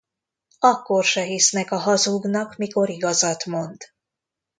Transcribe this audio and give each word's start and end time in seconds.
Akkor 0.59 1.03
se 1.05 1.21
hisznek 1.21 1.71
a 1.71 1.77
hazugnak, 1.77 2.55
mikor 2.57 2.89
igazat 2.89 3.45
mond. 3.45 3.81